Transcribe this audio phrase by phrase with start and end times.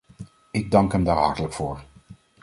[0.51, 1.83] Ik dank hem daar hartelijk voor.